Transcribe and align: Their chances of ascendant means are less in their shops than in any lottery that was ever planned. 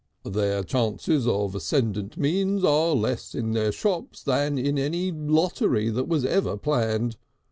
Their 0.25 0.63
chances 0.63 1.27
of 1.27 1.53
ascendant 1.53 2.17
means 2.17 2.63
are 2.63 2.95
less 2.95 3.35
in 3.35 3.51
their 3.51 3.71
shops 3.71 4.23
than 4.23 4.57
in 4.57 4.79
any 4.79 5.11
lottery 5.11 5.89
that 5.91 6.07
was 6.07 6.25
ever 6.25 6.57
planned. 6.57 7.17